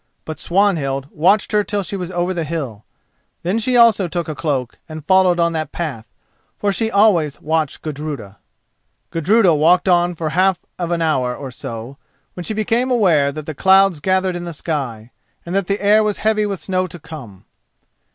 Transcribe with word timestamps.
But 0.25 0.39
Swanhild 0.39 1.09
watched 1.11 1.51
her 1.51 1.63
till 1.63 1.83
she 1.83 1.95
was 1.95 2.09
over 2.09 2.33
the 2.33 2.43
hill. 2.43 2.85
Then 3.43 3.59
she 3.59 3.77
also 3.77 4.07
took 4.07 4.27
a 4.27 4.33
cloak 4.33 4.79
and 4.89 5.05
followed 5.05 5.39
on 5.39 5.53
that 5.53 5.71
path, 5.71 6.09
for 6.57 6.71
she 6.71 6.89
always 6.89 7.39
watched 7.39 7.83
Gudruda. 7.83 8.37
Gudruda 9.11 9.53
walked 9.53 9.87
on 9.87 10.15
for 10.15 10.29
the 10.29 10.33
half 10.33 10.57
of 10.79 10.89
an 10.89 11.03
hour 11.03 11.35
or 11.35 11.51
so, 11.51 11.97
when 12.33 12.43
she 12.43 12.55
became 12.55 12.89
aware 12.89 13.31
that 13.31 13.45
the 13.45 13.53
clouds 13.53 13.99
gathered 13.99 14.35
in 14.35 14.45
the 14.45 14.53
sky, 14.53 15.11
and 15.45 15.53
that 15.53 15.67
the 15.67 15.79
air 15.79 16.03
was 16.03 16.17
heavy 16.17 16.47
with 16.47 16.59
snow 16.61 16.87
to 16.87 16.97
come. 16.97 17.45